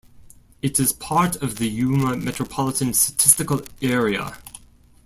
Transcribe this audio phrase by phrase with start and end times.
[0.63, 4.35] It is part of the Yuma Metropolitan Statistical Area.